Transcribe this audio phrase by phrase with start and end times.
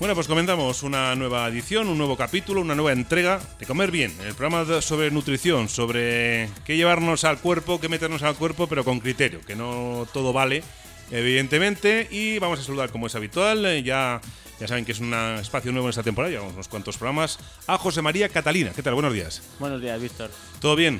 [0.00, 4.10] Bueno, pues comenzamos una nueva edición, un nuevo capítulo, una nueva entrega de Comer Bien,
[4.24, 9.00] el programa sobre nutrición, sobre qué llevarnos al cuerpo, qué meternos al cuerpo, pero con
[9.00, 10.62] criterio, que no todo vale,
[11.10, 12.08] evidentemente.
[12.10, 14.22] Y vamos a saludar como es habitual, eh, ya,
[14.58, 17.76] ya saben que es un espacio nuevo en esta temporada, llevamos unos cuantos programas, a
[17.76, 18.72] José María Catalina.
[18.74, 18.94] ¿Qué tal?
[18.94, 19.42] Buenos días.
[19.58, 20.30] Buenos días, Víctor.
[20.60, 20.98] ¿Todo bien?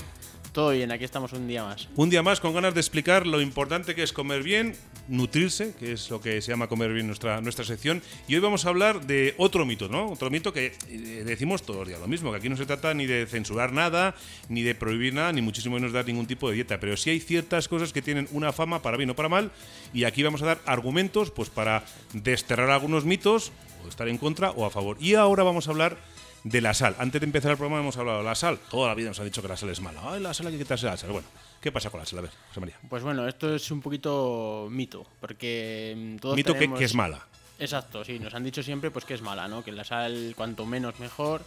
[0.52, 1.88] Todo bien, aquí estamos un día más.
[1.96, 4.76] Un día más con ganas de explicar lo importante que es comer bien,
[5.10, 8.02] nutrirse, que es lo que se llama comer bien nuestra, nuestra sección.
[8.28, 10.10] Y hoy vamos a hablar de otro mito, ¿no?
[10.10, 12.94] Otro mito que eh, decimos todos los días lo mismo, que aquí no se trata
[12.94, 14.14] ni de censurar nada,
[14.48, 16.80] ni de prohibir nada, ni muchísimo menos dar ningún tipo de dieta.
[16.80, 19.50] Pero sí hay ciertas cosas que tienen una fama para bien o para mal.
[19.92, 23.52] Y aquí vamos a dar argumentos pues para desterrar algunos mitos,
[23.84, 24.96] o estar en contra o a favor.
[25.00, 25.96] Y ahora vamos a hablar
[26.44, 26.96] de la sal.
[26.98, 28.58] Antes de empezar el programa hemos hablado de la sal.
[28.70, 30.00] Toda la vida nos han dicho que la sal es mala.
[30.04, 31.10] Ay, la sal hay que quitarse la sal.
[31.10, 31.28] Bueno,
[31.60, 32.20] ¿qué pasa con la sal?
[32.20, 32.76] A ver, José María.
[32.88, 37.26] Pues bueno, esto es un poquito mito, porque mm, todos Mito que, es mala.
[37.58, 39.62] Exacto, sí, nos han dicho siempre pues que es mala, ¿no?
[39.62, 41.42] Que la sal cuanto menos mejor.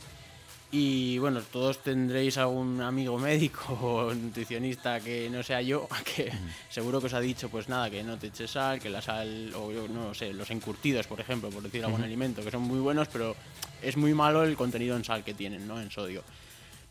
[0.76, 6.32] Y bueno, todos tendréis algún amigo médico o nutricionista que no sea yo, que
[6.68, 9.54] seguro que os ha dicho pues nada, que no te eches sal, que la sal,
[9.56, 12.80] o yo no sé, los encurtidos, por ejemplo, por decir algún alimento, que son muy
[12.80, 13.36] buenos, pero
[13.84, 15.80] es muy malo el contenido en sal que tienen, ¿no?
[15.80, 16.24] En sodio.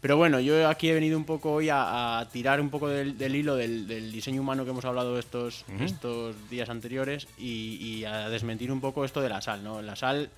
[0.01, 3.19] Pero bueno, yo aquí he venido un poco hoy a, a tirar un poco del,
[3.19, 8.05] del hilo del, del diseño humano que hemos hablado estos, estos días anteriores y, y
[8.05, 9.83] a desmentir un poco esto de la sal, ¿no?
[9.83, 10.31] La sal,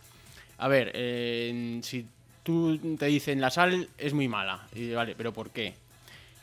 [0.56, 2.06] a ver, eh, si
[2.44, 5.74] tú te dicen la sal es muy mala, y vale, pero ¿por qué?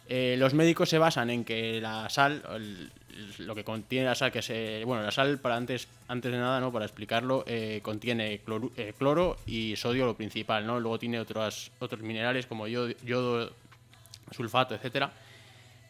[0.09, 2.91] Eh, los médicos se basan en que la sal,
[3.37, 6.59] lo que contiene la sal, que se, bueno, la sal para antes, antes de nada,
[6.59, 11.17] no, para explicarlo, eh, contiene cloro, eh, cloro y sodio lo principal, no, luego tiene
[11.17, 13.53] otros otros minerales como yodo, yodo,
[14.31, 15.13] sulfato, etcétera.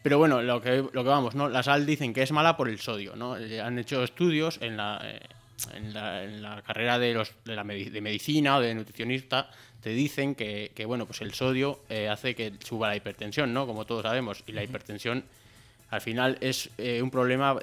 [0.04, 1.48] Pero bueno, lo que, lo que vamos, ¿no?
[1.48, 3.34] La sal dicen que es mala por el sodio, ¿no?
[3.34, 5.00] Han hecho estudios en la,
[5.74, 9.50] en la, en la carrera de, los, de, la de medicina o de nutricionista,
[9.82, 13.66] te dicen que, que, bueno, pues el sodio eh, hace que suba la hipertensión, ¿no?
[13.66, 14.42] Como todos sabemos.
[14.46, 15.24] Y la hipertensión
[15.90, 17.58] al final es eh, un problema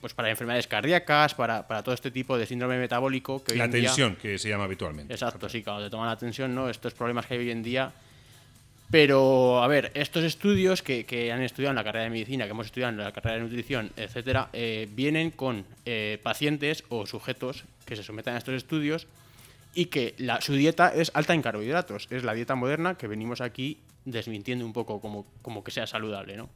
[0.00, 3.64] pues para enfermedades cardíacas, para, para todo este tipo de síndrome metabólico que hoy La
[3.64, 5.12] en día- tensión, que se llama habitualmente.
[5.14, 6.68] Exacto, sí, cuando te toman la atención, ¿no?
[6.70, 7.92] Estos problemas que hay hoy en día.
[8.90, 12.52] Pero, a ver, estos estudios que, que han estudiado en la carrera de medicina, que
[12.52, 17.64] hemos estudiado en la carrera de nutrición, etcétera, eh, vienen con eh, pacientes o sujetos
[17.84, 19.06] que se someten a estos estudios
[19.74, 22.08] y que su dieta es alta en carbohidratos.
[22.10, 26.36] Es la dieta moderna que venimos aquí desmintiendo un poco como, como que sea saludable,
[26.36, 26.48] ¿no?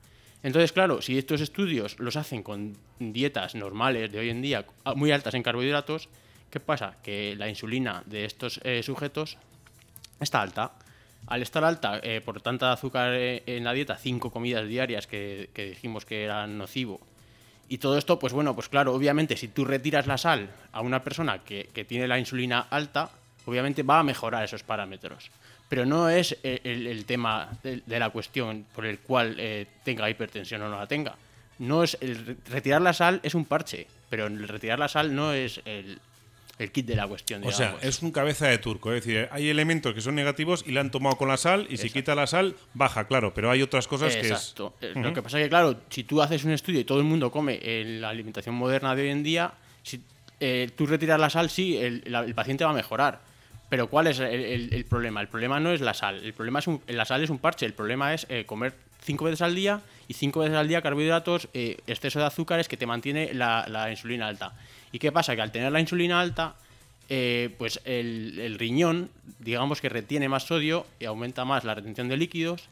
[0.42, 5.12] Entonces, claro, si estos estudios los hacen con dietas normales de hoy en día, muy
[5.12, 6.08] altas en carbohidratos,
[6.50, 6.96] ¿qué pasa?
[7.02, 9.38] Que la insulina de estos eh, sujetos
[10.18, 10.72] está alta.
[11.28, 15.50] Al estar alta eh, por tanta azúcar eh, en la dieta, cinco comidas diarias que,
[15.54, 17.00] que dijimos que era nocivo,
[17.72, 21.02] y todo esto, pues bueno, pues claro, obviamente si tú retiras la sal a una
[21.02, 23.10] persona que, que tiene la insulina alta,
[23.46, 25.30] obviamente va a mejorar esos parámetros.
[25.70, 30.60] Pero no es eh, el, tema de, la cuestión por el cual eh, tenga hipertensión
[30.60, 31.14] o no la tenga.
[31.60, 35.14] No es el re- retirar la sal es un parche, pero el retirar la sal
[35.14, 35.98] no es el,
[36.58, 37.42] el kit de la cuestión.
[37.44, 37.84] O sea, digamos.
[37.84, 38.92] es un cabeza de turco.
[38.92, 41.76] Es decir, hay elementos que son negativos y la han tomado con la sal y
[41.78, 43.32] si quita la sal, baja, claro.
[43.34, 44.30] Pero hay otras cosas que es...
[44.30, 44.74] Exacto.
[44.80, 47.04] Eh, Lo que pasa es que, claro, si tú haces un estudio y todo el
[47.04, 49.52] mundo come en la alimentación moderna de hoy en día,
[49.82, 50.02] si
[50.40, 53.20] eh, tú retiras la sal, sí, el, la- el paciente va a mejorar.
[53.68, 55.20] Pero ¿cuál es el, el- el problema?
[55.22, 56.22] El problema no es la sal.
[56.22, 57.64] El problema es un- la sal es un parche.
[57.64, 61.48] El problema es eh, comer cinco veces al día y cinco veces al día carbohidratos,
[61.54, 64.52] eh, exceso de azúcares que te mantiene la, la insulina alta.
[64.92, 65.34] ¿Y qué pasa?
[65.34, 66.54] Que al tener la insulina alta,
[67.08, 72.08] eh, pues el, el riñón, digamos que retiene más sodio y aumenta más la retención
[72.08, 72.62] de líquidos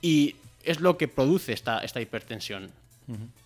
[0.00, 2.70] y es lo que produce esta, esta hipertensión.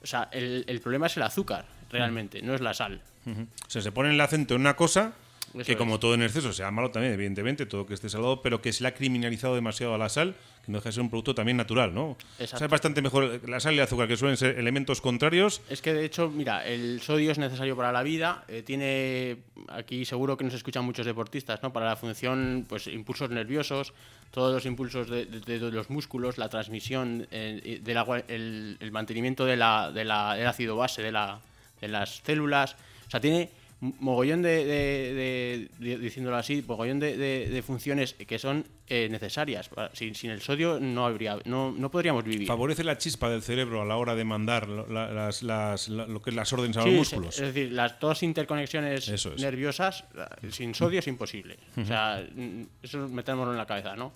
[0.03, 3.01] O sea, el, el problema es el azúcar, realmente, no es la sal.
[3.25, 3.43] Ujú.
[3.43, 5.15] O sea, se pone el acento en una cosa
[5.55, 5.79] Eso que es.
[5.79, 8.83] como todo en exceso sea malo también, evidentemente, todo que esté salado, pero que se
[8.83, 10.34] le ha criminalizado demasiado a la sal,
[10.65, 12.10] que no deja de ser un producto también natural, ¿no?
[12.10, 12.65] O sea, Exacto.
[12.66, 15.63] es bastante mejor la sal y el azúcar, que suelen ser elementos contrarios.
[15.71, 18.45] Es que de hecho, mira, el sodio es necesario para la vida.
[18.48, 19.39] eh, tiene
[19.69, 21.72] aquí seguro que nos escuchan muchos deportistas, ¿no?
[21.72, 23.92] Para la función, pues impulsos nerviosos,
[24.33, 28.91] todos los impulsos de, de- de los músculos, la transmisión eh, del agua, el, el
[28.92, 31.41] mantenimiento de la, de la- del ácido base de, la,
[31.81, 32.77] de las células.
[33.07, 33.49] O sea, tiene
[33.81, 39.69] mogollón de, de- de- de- diciéndolo así, mogollón de, funciones que son eh, necesarias.
[39.93, 42.47] Sin, sin el sodio no habría, no, no podríamos vivir.
[42.47, 46.23] Favorece la chispa del cerebro a la hora de mandar la- las, las- la- lo
[46.23, 47.34] que es las órdenes a Sí, los músculos.
[47.39, 49.27] Es decir, las dos interconexiones es.
[49.41, 50.05] nerviosas
[50.51, 51.59] sin sodio es imposible.
[51.77, 54.13] O sea, mm, eso metémoslo en la cabeza, ¿no?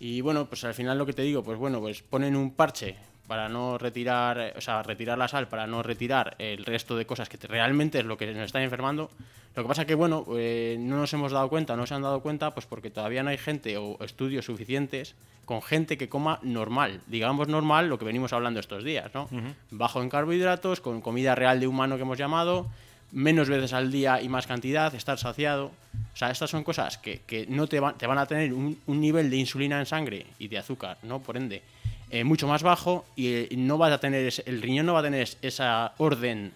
[0.00, 2.96] Y bueno, pues al final lo que te digo, pues bueno, pues ponen un parche
[3.26, 7.28] para no retirar, o sea, retirar la sal, para no retirar el resto de cosas
[7.28, 9.10] que realmente es lo que nos está enfermando.
[9.54, 12.20] Lo que pasa que, bueno, eh, no nos hemos dado cuenta, no se han dado
[12.20, 15.14] cuenta, pues porque todavía no hay gente o estudios suficientes
[15.46, 19.28] con gente que coma normal, digamos normal, lo que venimos hablando estos días, ¿no?
[19.70, 22.66] Bajo en carbohidratos, con comida real de humano que hemos llamado,
[23.12, 25.70] menos veces al día y más cantidad, estar saciado.
[26.12, 28.78] O sea, estas son cosas que, que no te, van te van a tener un,
[28.86, 31.20] un, nivel de insulina en sangre y de azúcar, ¿no?
[31.20, 31.62] Por ende,
[32.10, 35.02] eh, mucho más bajo y eh, no vas a tener el riñón no va a
[35.02, 36.52] tener esa orden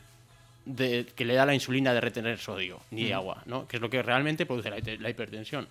[0.65, 3.67] de, que le da la insulina de retener sodio ni agua, ¿no?
[3.67, 5.69] Que es lo que realmente produce la, la hipertensión.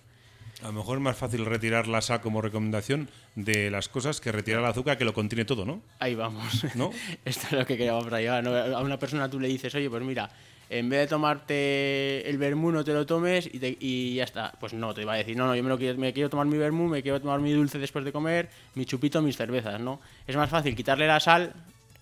[0.62, 4.30] A lo mejor es más fácil retirar la sal como recomendación de las cosas que
[4.30, 5.80] retirar el azúcar que lo contiene todo, ¿no?
[5.98, 6.64] Ahí vamos.
[6.74, 6.90] ¿No?
[7.24, 8.46] Esto es lo que queríamos para llegar.
[8.46, 10.30] A una persona tú le dices, oye, pues mira,
[10.70, 14.52] en vez de tomarte el vermú no te lo tomes y, y, ya está.
[14.60, 16.46] Pues no, te va a decir, no, no, yo me, lo quiero, me quiero tomar
[16.46, 20.00] mi vermú, me quiero tomar mi dulce después de comer, mi chupito, mis cervezas, ¿no?
[20.28, 21.52] Es más fácil quitarle la sal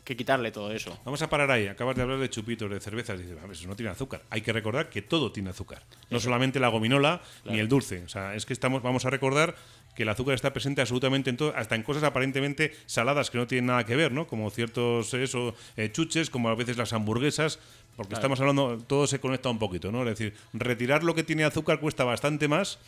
[0.04, 0.98] que quitarle todo eso.
[1.04, 1.66] Vamos a parar ahí.
[1.66, 3.18] Acabas de hablar de chupitos, de cervezas.
[3.18, 4.22] Dices, eso no tiene azúcar.
[4.30, 5.82] Hay que recordar que todo tiene azúcar.
[6.08, 8.04] No solamente la gominola ni el dulce.
[8.04, 9.54] O sea, es que estamos, vamos a recordar
[9.94, 13.46] que el azúcar está presente absolutamente en todo, hasta en cosas aparentemente saladas que no
[13.46, 14.26] tienen nada que ver, ¿no?
[14.26, 17.58] Como ciertos eso, eh, chuches, como a veces las hamburguesas,
[17.98, 20.04] porque estamos hablando, todo se conecta un poquito, ¿no?
[20.04, 22.78] Es decir, retirar lo que tiene azúcar cuesta bastante más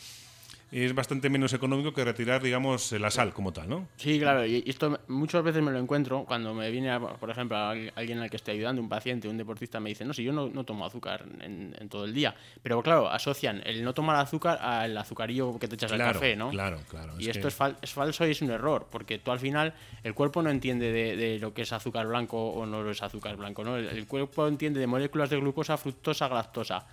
[0.72, 3.88] es bastante menos económico que retirar, digamos, la sal como tal, ¿no?
[3.96, 8.18] Sí, claro, y esto muchas veces me lo encuentro cuando me viene, por ejemplo, alguien
[8.18, 10.64] al que estoy ayudando, un paciente, un deportista, me dice, no, si yo no, no
[10.64, 15.58] tomo azúcar en, todo el día, pero claro, asocian el no tomar azúcar al azucarillo
[15.58, 16.50] que te echas al café, ¿no?
[16.50, 17.14] Claro, claro.
[17.18, 19.74] Y esto es, es, falso y es un error, porque tú al final,
[20.04, 23.36] el cuerpo no entiende de, lo que es azúcar blanco o no lo es azúcar
[23.36, 23.76] blanco, ¿no?
[23.76, 26.86] el cuerpo entiende de moléculas de glucosa, fructosa, galactosa.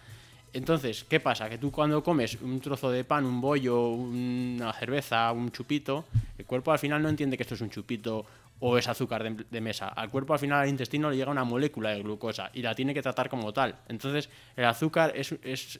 [0.57, 1.47] Entonces, ¿qué pasa?
[1.47, 6.05] Que tú cuando comes un trozo de pan, un bollo, una cerveza, un chupito,
[6.35, 8.25] el cuerpo al final no entiende que esto es un chupito
[8.59, 9.89] o es azúcar de, mesa.
[9.89, 12.95] Al cuerpo al final al intestino le llega una molécula de glucosa y la tiene
[12.95, 13.75] que tratar como tal.
[13.87, 15.79] Entonces, el azúcar es, es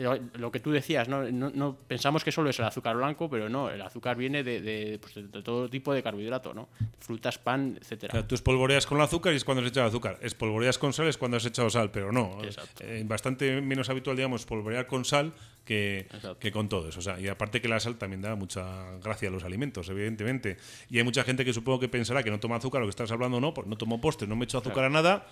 [0.00, 1.30] lo que tú decías, ¿no?
[1.30, 5.14] No, pensamos que solo es el azúcar blanco, pero no, el azúcar viene de, pues
[5.14, 6.68] de todo tipo de carbohidrato, ¿no?
[6.98, 8.26] Frutas, pan, etcétera.
[8.26, 10.18] tú espolvoreas con el azúcar y es cuando has echado azúcar.
[10.22, 12.38] Espolvoreas con sal es cuando has echado sal, pero no.
[12.80, 15.32] Eh, bastante menos habitual, digamos, espolvorear con sal
[15.64, 16.08] que,
[16.38, 17.00] que, con todo eso.
[17.00, 20.56] O sea, y aparte que la sal también da mucha gracia a los alimentos, evidentemente.
[20.88, 23.10] Y hay mucha gente que supongo que pensará que no toma azúcar, lo que estás
[23.12, 25.26] hablando, no, pues no tomo postre, no me echo azúcar a nada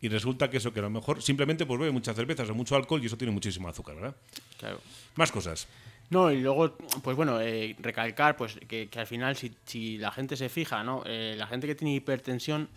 [0.00, 2.76] y resulta que eso que a lo mejor simplemente pues bebe muchas cervezas o mucho
[2.76, 4.16] alcohol y eso tiene muchísimo azúcar, ¿verdad?
[4.58, 4.80] Claro.
[5.16, 5.66] Más cosas.
[6.10, 10.36] No, y luego, pues bueno, eh, recalcar pues que, al final si, si, la gente
[10.36, 11.02] se fija, ¿no?
[11.04, 12.68] Eh, la gente que tiene hipertensión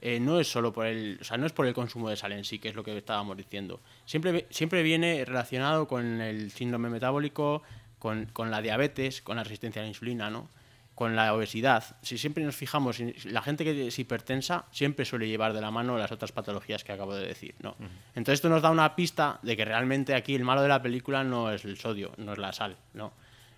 [0.00, 2.32] eh, no es solo por el, o sea, no es por el consumo de sal
[2.32, 3.78] en sí, que es lo que estábamos diciendo.
[4.04, 7.62] Siempre, siempre viene relacionado con el síndrome metabólico,
[8.00, 10.48] con, con la diabetes, con la resistencia a la insulina, ¿no?
[10.94, 15.54] Con la obesidad, si siempre nos fijamos, la gente que es hipertensa siempre suele llevar
[15.54, 17.54] de la mano las otras patologías que acabo de decir.
[17.60, 17.76] ¿no?
[18.14, 21.24] Entonces esto nos da una pista de que realmente aquí el malo de la película
[21.24, 22.76] no es el sodio, no es la sal.
[22.92, 23.12] ¿no?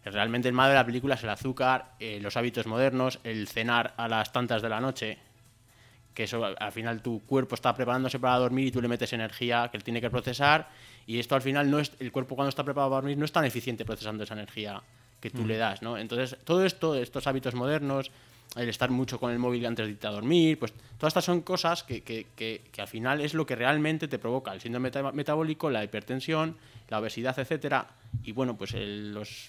[0.05, 3.95] Realmente el malo de la película es el azúcar, eh, los hábitos modernos, el cenar
[3.97, 5.19] a las tantas de la noche,
[6.15, 9.69] que eso al final tu cuerpo está preparándose para dormir y tú le metes energía
[9.71, 10.69] que él tiene que procesar
[11.07, 13.33] y esto al final no es el cuerpo cuando está preparado para dormir no es
[13.33, 14.81] tan eficiente procesando esa energía
[15.25, 15.97] que tú le das, ¿no?
[15.97, 18.11] Entonces, todo esto, estos hábitos modernos,
[18.57, 21.41] el estar mucho con el móvil antes de irte a dormir, pues todas estas son
[21.41, 25.71] cosas que, que, que, al final es lo que realmente te provoca el síndrome metabólico,
[25.71, 26.59] la hipertensión,
[26.91, 27.87] la obesidad, etcétera.
[28.23, 29.49] Y bueno, pues los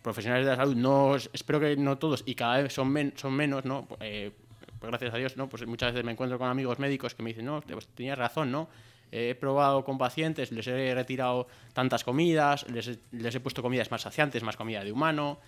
[0.00, 3.66] profesionales de la salud, no, espero que no todos, y cada vez son, son menos,
[3.66, 3.86] ¿no?
[4.00, 4.30] Eh,
[4.78, 5.50] pues gracias a Dios, ¿no?
[5.50, 8.50] Pues muchas veces me encuentro con amigos médicos que me dicen, no, pues tenías razón,
[8.50, 8.70] ¿no?
[9.12, 14.42] He probado con pacientes, les he retirado tantas comidas, les he, puesto comidas más saciantes,
[14.42, 15.38] más comida de humano,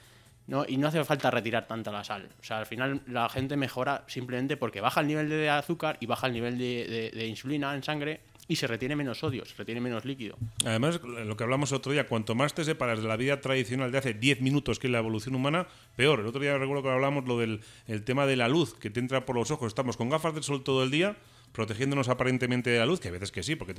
[0.46, 0.64] ¿no?
[0.66, 2.28] y no hace falta retirar tanta la sal.
[2.40, 6.06] O sea, al final la gente mejora simplemente porque baja el nivel de azúcar y
[6.06, 10.04] baja el nivel de, insulina en sangre y se retiene menos sodio, se retiene menos
[10.04, 10.36] líquido.
[10.66, 13.98] Además, lo que hablamos otro día, cuanto más te separas de la vida tradicional de
[13.98, 16.20] hace 10 minutos que es la evolución humana, peor.
[16.20, 18.98] El otro día recuerdo que hablamos lo del el tema de la luz que te
[18.98, 19.68] entra por los ojos.
[19.68, 21.16] Estamos con gafas de sol todo el día
[21.52, 23.74] protegiéndonos aparentemente de la luz, que a veces que sí, porque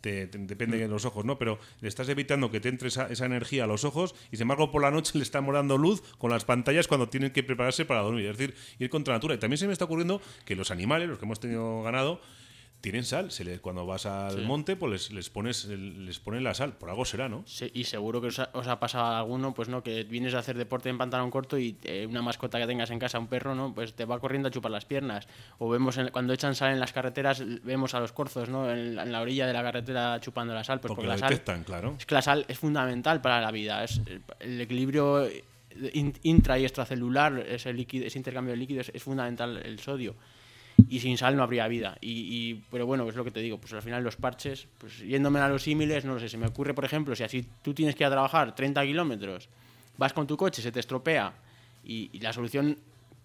[0.00, 1.38] te, depende de los ojos, ¿no?
[1.38, 4.70] Pero le estás evitando que te entre esa, energía a los ojos y sin embargo
[4.70, 8.00] por la noche le está morando luz con las pantallas cuando tienen que prepararse para
[8.00, 9.34] dormir, es decir, ir contra natura.
[9.34, 12.20] Y también se me está ocurriendo que los animales, los que hemos tenido ganado,
[12.82, 13.30] tienen sal.
[13.30, 16.74] Se cuando vas al monte, pues les, les, pones les ponen la sal.
[16.74, 17.44] Por algo será, ¿no?
[17.46, 20.58] Sí, y seguro que os ha, pasado a alguno, pues no, que vienes a hacer
[20.58, 23.72] deporte en pantalón corto y eh, una mascota que tengas en casa, un perro, ¿no?
[23.72, 25.28] Pues te va corriendo a chupar las piernas.
[25.58, 28.70] O vemos cuando echan sal en las carreteras, vemos a los corzos, ¿no?
[28.70, 30.80] En, la orilla de la carretera chupando la sal.
[30.80, 31.94] Pues porque, la detectan, claro.
[31.98, 33.84] Es que la sal es fundamental para la vida.
[33.84, 34.00] Es
[34.40, 35.28] el equilibrio
[35.92, 40.16] in- intra y extracelular, ese, líquido, ese intercambio de líquidos, es fundamental el sodio.
[40.92, 41.96] Y sin sal no habría vida.
[42.02, 45.40] Y, pero bueno, es lo que te digo, pues al final los parches, pues yéndome
[45.40, 47.94] a los símiles, no lo sé, se me ocurre, por ejemplo, si así tú tienes
[47.94, 49.48] que ir a trabajar 30 kilómetros,
[49.96, 51.32] vas con tu coche, se te estropea,
[51.82, 52.76] y, la solución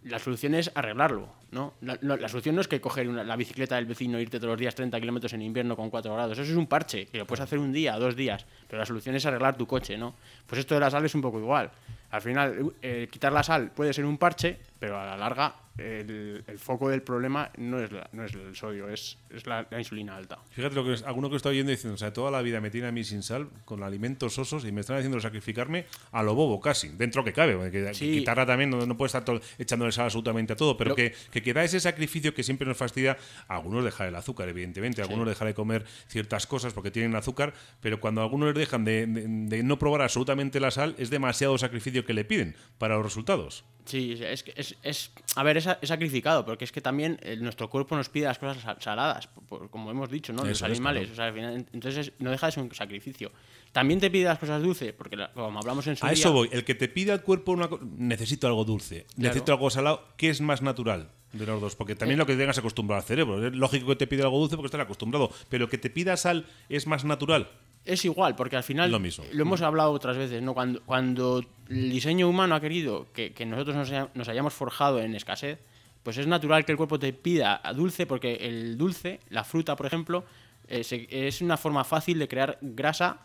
[0.04, 1.74] la solución es arreglarlo, ¿no?
[1.82, 4.38] La, no, la solución no es que coger una- la bicicleta del vecino e irte
[4.38, 6.38] todos los días 30 kilómetros en invierno con 4 grados.
[6.38, 9.16] Eso es un parche, que lo puedes hacer un día, dos días, pero la solución
[9.16, 10.16] es arreglar tu coche, ¿no?
[10.46, 11.72] Pues esto de la sal es un poco igual.
[12.12, 16.44] Al final, eh, quitar la sal puede ser un parche, pero a la larga el,
[16.48, 19.78] el foco del problema no es, la- no es el sodio, es, es la, la
[19.78, 20.40] insulina alta.
[20.50, 22.72] Fíjate lo que es, alguno que está oyendo diciendo, o sea, toda la vida me
[22.72, 26.34] tiene a mí sin sal, con alimentos sosos, y me están haciendo sacrificarme a lo
[26.34, 28.12] bobo casi, dentro que cabe, que- Sí.
[28.12, 31.14] quitarla también no, no puede estar todo- echándole sal absolutamente a todo, pero Lo- que,
[31.32, 33.16] que queda ese sacrificio que siempre nos fastidia,
[33.48, 38.00] algunos dejar el azúcar, evidentemente, algunos dejar de comer ciertas cosas porque tienen azúcar, pero
[38.00, 41.97] cuando algunos les dejan de, de- de no probar absolutamente la sal, es demasiado sacrificio
[42.06, 43.64] que le piden para los resultados.
[43.86, 47.70] Sí, es, es, es- a ver, es, es sacrificado, porque es que también eh, nuestro
[47.70, 50.44] cuerpo nos pide las cosas sal- saladas, por- por- como hemos dicho, ¿no?
[50.44, 51.14] Los Eso animales, claro.
[51.14, 53.32] o sea, al final, entonces no deja de ser un sacrificio.
[53.72, 56.34] También te pide las cosas dulces, porque la- como hablamos en su A día- eso
[56.34, 56.50] voy.
[56.52, 60.42] El que te pide al cuerpo una necesito algo dulce, necesito algo salado, ¿qué es
[60.42, 61.78] más natural de los dos?
[61.78, 61.96] Porque Eh.
[61.96, 63.48] también lo que tengas acostumbrado al cerebro.
[63.48, 66.46] Es lógico que te pide algo dulce porque estás acostumbrado, pero que te pida sal
[66.68, 67.50] es más natural.
[67.88, 69.24] Es igual, porque al final Lo mismo.
[69.32, 70.54] hemos hablado otras veces, ¿no?
[70.54, 75.00] Cuando, cuando el diseño humano ha querido que, que nosotros nos, haya- nos hayamos forjado
[75.00, 75.60] en escasez,
[76.04, 79.76] pues es natural que el cuerpo te pida a dulce, porque el dulce, la fruta,
[79.76, 80.24] por ejemplo,
[80.68, 83.22] eh, es una forma fácil de crear grasa,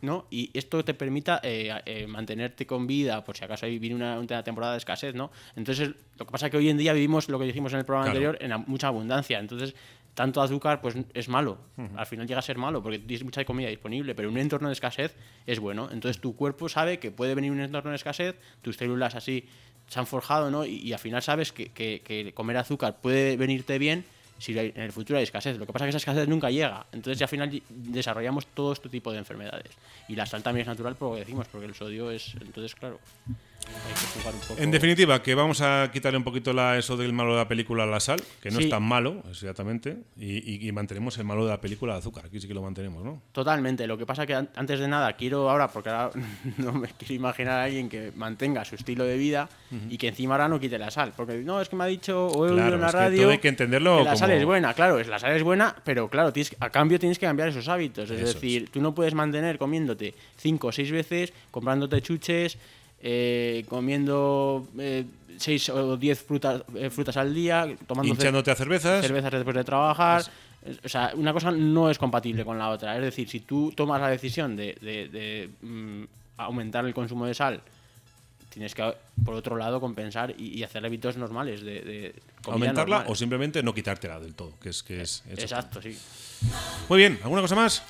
[0.00, 0.26] ¿no?
[0.30, 4.44] Y esto te permita eh, eh, mantenerte con vida, por si acaso viene una, una
[4.44, 5.30] temporada de escasez, ¿no?
[5.56, 7.84] Entonces, lo que pasa es que hoy en día vivimos lo que dijimos en el
[7.84, 8.28] programa Claro.
[8.30, 9.40] anterior, en mucha abundancia.
[9.40, 9.74] Entonces,
[10.18, 11.58] tanto azúcar pues es malo.
[11.96, 14.72] Al final llega a ser malo porque tienes mucha comida disponible, pero un entorno de
[14.74, 15.14] escasez
[15.46, 15.88] es bueno.
[15.92, 19.44] Entonces tu cuerpo sabe que puede venir un entorno de escasez, tus células así
[19.86, 20.64] se han forjado, ¿no?
[20.66, 24.04] Y, y al final sabes que, que- que comer azúcar puede venirte bien
[24.38, 25.56] si hay- en el futuro hay escasez.
[25.56, 26.84] Lo que pasa es que esa escasez nunca llega.
[26.90, 29.70] Entonces ya al final desarrollamos todo este tipo de enfermedades.
[30.08, 32.34] Y la sal también es natural por lo que decimos, porque el sodio es...
[32.40, 32.98] Entonces, claro,
[33.66, 34.60] hay que jugar un poco...
[34.62, 37.82] En definitiva, que vamos a quitarle un poquito la, eso del malo de la película
[37.84, 38.64] a la sal, que no Sí.
[38.64, 42.26] es tan malo, exactamente, y, y- y mantenemos el malo de la película de azúcar.
[42.26, 43.20] Aquí sí que lo mantenemos, ¿no?
[43.32, 43.86] Totalmente.
[43.86, 46.10] Lo que pasa que an- antes de nada quiero ahora, porque ahora
[46.58, 49.48] no me quiero imaginar a alguien que mantenga su estilo de vida
[49.90, 51.12] y que encima ahora no quite la sal.
[51.16, 53.22] Porque no, es que me ha dicho o he Claro, oído en la que radio
[53.22, 54.74] todo hay que entenderlo que la sal es buena.
[54.74, 57.48] Claro, es, la sal es buena, pero claro, tienes, que- a cambio tienes que cambiar
[57.48, 58.10] esos hábitos.
[58.10, 62.56] Es Eso decir, tú no puedes mantener comiéndote cinco o seis veces, comprándote chuches,
[63.02, 65.04] eh, comiendo eh,
[65.38, 69.00] seis o diez frutas, eh, frutas al día, tomando Hinchándote a cervezas.
[69.04, 70.20] cervezas después de trabajar.
[70.20, 70.30] Es-
[70.84, 72.96] O sea, una cosa no es compatible con la otra.
[72.96, 76.04] Es decir, si tú tomas la decisión de, de- de, mm,
[76.38, 77.60] aumentar el consumo de sal,
[78.50, 78.92] tienes que,
[79.24, 82.14] por otro lado, compensar y, y hacer hábitos normales de, de
[82.44, 83.12] aumentarla normal.
[83.12, 85.96] o simplemente no quitártela del todo, que es que es, es Exacto, sí.
[86.88, 87.82] Muy bien, ¿alguna cosa más?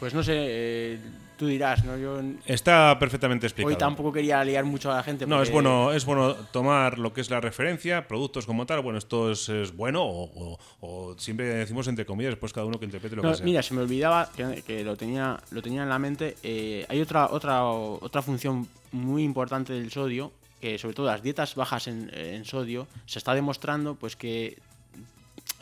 [0.00, 0.98] Pues no sé, eh,
[1.38, 1.96] tú dirás, ¿no?
[1.96, 3.72] Yo Está perfectamente explicado.
[3.74, 5.26] hoy tampoco quería liar mucho a la gente.
[5.26, 8.82] No, es bueno, es bueno tomar lo que es la referencia, productos como tal.
[8.82, 12.78] Bueno, esto es, es bueno o, o- o siempre decimos entre comillas, después cada uno
[12.78, 13.44] que interprete lo No, que sea.
[13.46, 16.36] mira, se me olvidaba que, que lo tenía lo tenía en la mente.
[16.42, 21.54] eh, hay otra otra otra función muy importante del sodio que sobre todo las dietas
[21.54, 24.58] bajas en, en sodio se está demostrando pues que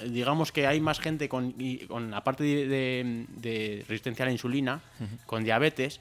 [0.05, 4.33] digamos que hay más gente con, y- con aparte de, de- de resistencia a la
[4.33, 4.81] insulina,
[5.27, 6.01] con diabetes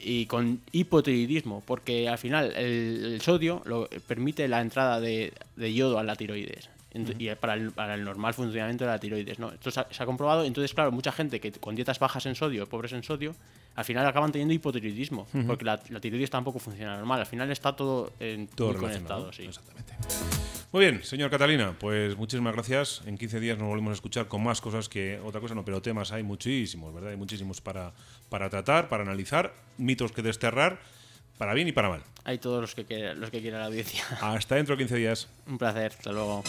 [0.00, 5.72] y con hipotiroidismo, porque al final el, el sodio lo, permite la entrada de, de
[5.74, 6.68] yodo a la tiroides.
[7.18, 9.50] Y para el, para el normal funcionamiento de la tiroides, ¿no?
[9.50, 10.44] Esto se ha, se ha comprobado.
[10.44, 13.34] Entonces, claro, mucha gente que con dietas bajas en sodio, pobres en sodio,
[13.76, 17.20] al final acaban teniendo hipotiroidismo, porque la, la tiroides tampoco funciona normal.
[17.20, 19.44] Al final está todo, en, Todo muy relacionado, conectado, sí.
[19.44, 20.41] Exactamente.
[20.72, 23.02] Muy bien, señor Catalina, pues muchísimas gracias.
[23.04, 25.82] En 15 días nos volvemos a escuchar con más cosas que otra cosa, no, pero
[25.82, 27.10] temas hay muchísimos, ¿verdad?
[27.10, 27.92] Hay muchísimos para,
[28.30, 30.80] para tratar, para analizar, mitos que desterrar,
[31.36, 32.02] para bien y para mal.
[32.24, 34.02] Hay todos los que, quiera- los que quiera la audiencia.
[34.22, 35.28] Hasta dentro de 15 días.
[35.46, 35.92] Un placer.
[35.92, 36.42] Hasta luego.